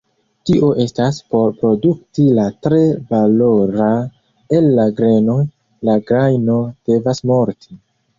Tio 0.49 0.67
estas, 0.83 1.17
por 1.33 1.51
produkti 1.57 2.23
la 2.37 2.45
tre 2.67 2.79
valora 3.11 3.89
el 4.61 4.71
la 4.79 4.87
grenoj, 5.01 5.37
la 5.91 5.97
grajno 6.09 6.57
devas 6.93 7.23
morti. 7.33 7.79